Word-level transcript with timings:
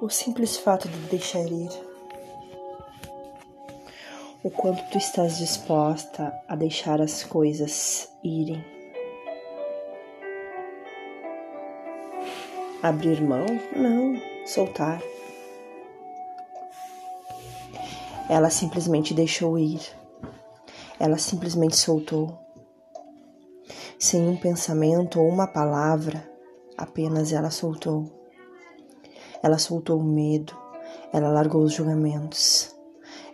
O 0.00 0.08
simples 0.08 0.56
fato 0.56 0.88
de 0.88 0.96
deixar 1.08 1.44
ir. 1.50 1.70
O 4.44 4.48
quanto 4.48 4.80
tu 4.92 4.96
estás 4.96 5.38
disposta 5.38 6.32
a 6.46 6.54
deixar 6.54 7.00
as 7.00 7.24
coisas 7.24 8.08
irem. 8.22 8.64
Abrir 12.80 13.20
mão? 13.20 13.44
Não, 13.74 14.14
soltar. 14.46 15.02
Ela 18.28 18.50
simplesmente 18.50 19.12
deixou 19.12 19.58
ir. 19.58 19.80
Ela 21.00 21.18
simplesmente 21.18 21.76
soltou. 21.76 22.38
Sem 23.98 24.28
um 24.28 24.36
pensamento 24.36 25.20
ou 25.20 25.28
uma 25.28 25.48
palavra, 25.48 26.24
apenas 26.76 27.32
ela 27.32 27.50
soltou. 27.50 28.17
Ela 29.42 29.58
soltou 29.58 29.98
o 29.98 30.04
medo, 30.04 30.56
ela 31.12 31.30
largou 31.30 31.62
os 31.62 31.72
julgamentos. 31.72 32.74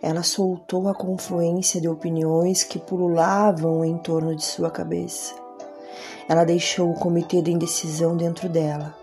Ela 0.01 0.23
soltou 0.23 0.87
a 0.87 0.93
confluência 0.93 1.81
de 1.81 1.89
opiniões 1.89 2.63
que 2.63 2.79
pululavam 2.79 3.83
em 3.83 3.97
torno 3.97 4.35
de 4.35 4.43
sua 4.43 4.69
cabeça. 4.69 5.33
Ela 6.27 6.43
deixou 6.43 6.91
o 6.91 6.99
comitê 6.99 7.41
de 7.41 7.51
indecisão 7.51 8.15
dentro 8.15 8.47
dela. 8.47 8.95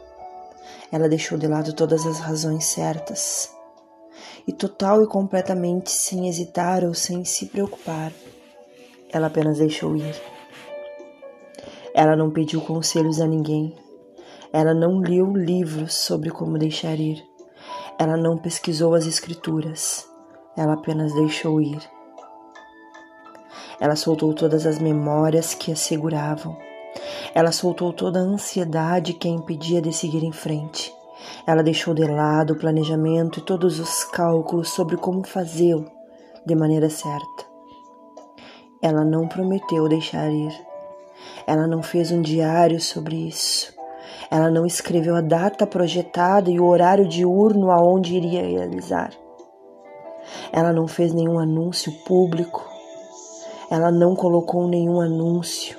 Ela 0.90 1.08
deixou 1.08 1.38
de 1.38 1.46
lado 1.46 1.72
todas 1.72 2.06
as 2.06 2.20
razões 2.20 2.66
certas. 2.66 3.50
E 4.46 4.52
total 4.52 5.02
e 5.02 5.06
completamente 5.06 5.90
sem 5.90 6.28
hesitar 6.28 6.84
ou 6.84 6.94
sem 6.94 7.24
se 7.24 7.46
preocupar, 7.46 8.12
ela 9.12 9.28
apenas 9.28 9.58
deixou 9.58 9.96
ir. 9.96 10.14
Ela 11.94 12.16
não 12.16 12.30
pediu 12.30 12.60
conselhos 12.60 13.20
a 13.20 13.26
ninguém. 13.26 13.76
Ela 14.52 14.74
não 14.74 14.98
leu 14.98 15.32
livros 15.32 15.94
sobre 15.94 16.30
como 16.30 16.58
deixar 16.58 17.00
ir. 17.00 17.24
Ela 17.98 18.16
não 18.16 18.36
pesquisou 18.36 18.94
as 18.94 19.06
escrituras. 19.06 20.06
Ela 20.56 20.74
apenas 20.74 21.14
deixou 21.14 21.60
ir. 21.60 21.80
Ela 23.80 23.96
soltou 23.96 24.34
todas 24.34 24.66
as 24.66 24.78
memórias 24.78 25.54
que 25.54 25.72
a 25.72 25.76
seguravam. 25.76 26.56
Ela 27.34 27.50
soltou 27.50 27.92
toda 27.92 28.18
a 28.18 28.22
ansiedade 28.22 29.14
que 29.14 29.26
a 29.26 29.30
impedia 29.30 29.80
de 29.80 29.92
seguir 29.92 30.22
em 30.22 30.32
frente. 30.32 30.94
Ela 31.46 31.62
deixou 31.62 31.94
de 31.94 32.04
lado 32.04 32.52
o 32.52 32.58
planejamento 32.58 33.38
e 33.38 33.42
todos 33.42 33.80
os 33.80 34.04
cálculos 34.04 34.68
sobre 34.68 34.96
como 34.96 35.26
fazê-lo 35.26 35.90
de 36.44 36.54
maneira 36.54 36.90
certa. 36.90 37.46
Ela 38.82 39.04
não 39.04 39.26
prometeu 39.26 39.88
deixar 39.88 40.30
ir. 40.30 40.52
Ela 41.46 41.66
não 41.66 41.82
fez 41.82 42.12
um 42.12 42.20
diário 42.20 42.80
sobre 42.80 43.28
isso. 43.28 43.81
Ela 44.32 44.50
não 44.50 44.64
escreveu 44.64 45.14
a 45.14 45.20
data 45.20 45.66
projetada 45.66 46.50
e 46.50 46.58
o 46.58 46.64
horário 46.64 47.06
diurno 47.06 47.70
aonde 47.70 48.16
iria 48.16 48.40
realizar. 48.40 49.10
Ela 50.50 50.72
não 50.72 50.88
fez 50.88 51.12
nenhum 51.12 51.38
anúncio 51.38 51.92
público. 52.06 52.66
Ela 53.70 53.92
não 53.92 54.16
colocou 54.16 54.66
nenhum 54.66 55.02
anúncio. 55.02 55.76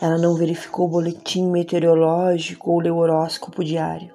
Ela 0.00 0.16
não 0.16 0.34
verificou 0.34 0.86
o 0.86 0.88
boletim 0.88 1.50
meteorológico 1.50 2.70
ou 2.70 2.80
leu 2.80 2.96
horóscopo 2.96 3.62
diário. 3.62 4.14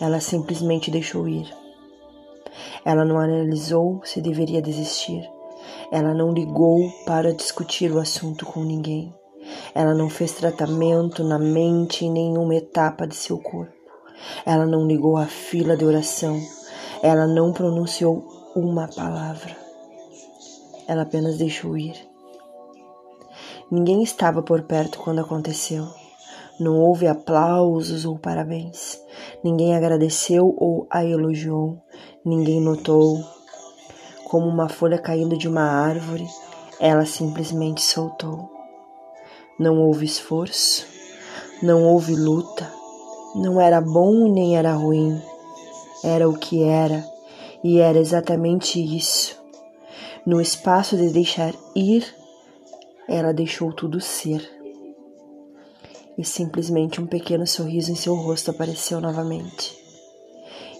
Ela 0.00 0.20
simplesmente 0.20 0.92
deixou 0.92 1.26
ir. 1.26 1.52
Ela 2.84 3.04
não 3.04 3.18
analisou 3.18 4.00
se 4.04 4.20
deveria 4.20 4.62
desistir. 4.62 5.28
Ela 5.90 6.14
não 6.14 6.32
ligou 6.32 6.88
para 7.04 7.34
discutir 7.34 7.90
o 7.90 7.98
assunto 7.98 8.46
com 8.46 8.60
ninguém. 8.60 9.12
Ela 9.74 9.94
não 9.94 10.08
fez 10.08 10.32
tratamento 10.32 11.22
na 11.22 11.38
mente 11.38 12.04
em 12.04 12.10
nenhuma 12.10 12.54
etapa 12.54 13.06
de 13.06 13.14
seu 13.14 13.38
corpo. 13.38 13.72
Ela 14.44 14.66
não 14.66 14.86
ligou 14.86 15.16
a 15.16 15.26
fila 15.26 15.76
de 15.76 15.84
oração. 15.84 16.40
Ela 17.02 17.26
não 17.26 17.52
pronunciou 17.52 18.24
uma 18.54 18.88
palavra. 18.88 19.56
Ela 20.88 21.02
apenas 21.02 21.36
deixou 21.36 21.76
ir. 21.76 21.94
Ninguém 23.70 24.02
estava 24.02 24.42
por 24.42 24.62
perto 24.62 24.98
quando 24.98 25.20
aconteceu. 25.20 25.86
Não 26.58 26.80
houve 26.80 27.06
aplausos 27.06 28.04
ou 28.04 28.18
parabéns. 28.18 28.98
Ninguém 29.44 29.76
agradeceu 29.76 30.54
ou 30.56 30.86
a 30.88 31.04
elogiou. 31.04 31.82
Ninguém 32.24 32.60
notou. 32.60 33.22
Como 34.24 34.46
uma 34.46 34.68
folha 34.68 34.98
caindo 34.98 35.36
de 35.36 35.48
uma 35.48 35.62
árvore, 35.62 36.26
ela 36.80 37.04
simplesmente 37.04 37.82
soltou. 37.82 38.55
Não 39.58 39.80
houve 39.80 40.04
esforço, 40.04 40.86
não 41.62 41.84
houve 41.84 42.14
luta, 42.14 42.70
não 43.34 43.58
era 43.58 43.80
bom 43.80 44.30
nem 44.30 44.54
era 44.54 44.74
ruim, 44.74 45.18
era 46.04 46.28
o 46.28 46.36
que 46.36 46.62
era 46.62 47.02
e 47.64 47.78
era 47.78 47.98
exatamente 47.98 48.78
isso. 48.78 49.34
No 50.26 50.42
espaço 50.42 50.94
de 50.94 51.08
deixar 51.08 51.54
ir, 51.74 52.04
ela 53.08 53.32
deixou 53.32 53.72
tudo 53.72 53.98
ser. 53.98 54.46
E 56.18 56.22
simplesmente 56.22 57.00
um 57.00 57.06
pequeno 57.06 57.46
sorriso 57.46 57.90
em 57.90 57.96
seu 57.96 58.14
rosto 58.14 58.50
apareceu 58.50 59.00
novamente. 59.00 59.74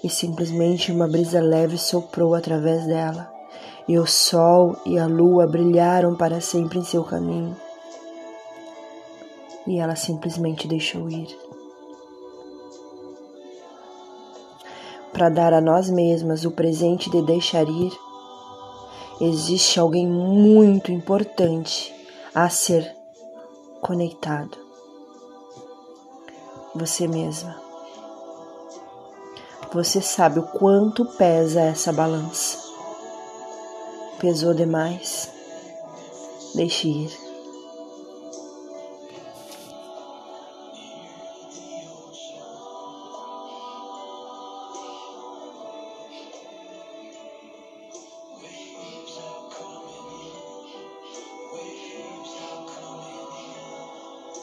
E 0.04 0.10
simplesmente 0.10 0.92
uma 0.92 1.09
brisa 1.09 1.41
leve 1.41 1.78
soprou 1.78 2.34
através 2.34 2.86
dela, 2.86 3.32
e 3.88 3.98
o 3.98 4.04
sol 4.04 4.76
e 4.84 4.98
a 4.98 5.06
lua 5.06 5.47
brilharam 5.47 6.15
para 6.15 6.42
sempre 6.42 6.78
em 6.78 6.84
seu 6.84 7.03
caminho 7.03 7.56
e 9.66 9.78
ela 9.78 9.97
simplesmente 9.97 10.69
deixou 10.69 11.09
ir. 11.10 11.28
Para 15.12 15.28
dar 15.28 15.53
a 15.54 15.60
nós 15.60 15.88
mesmas 15.88 16.44
o 16.44 16.50
presente 16.50 17.10
de 17.10 17.22
deixar 17.22 17.66
ir, 17.69 17.93
existe 19.21 19.81
alguém 19.81 20.06
muito 20.06 20.93
importante 20.93 21.94
a 22.34 22.49
ser 22.49 22.94
conectado. 23.81 24.59
Você 26.75 27.09
mesma. 27.09 27.56
Você 29.72 30.00
sabe 30.03 30.38
o 30.38 30.43
quanto 30.43 31.04
pesa 31.04 31.60
essa 31.60 31.93
balança. 31.93 32.59
Pesou 34.19 34.54
demais? 34.54 35.31
Deixe 36.54 36.88
ir. 36.88 37.25